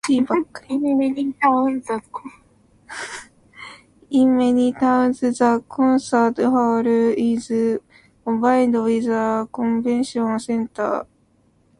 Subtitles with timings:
[0.09, 1.85] In many towns,
[5.19, 7.47] the concert hall is
[8.23, 11.05] combined with a convention center.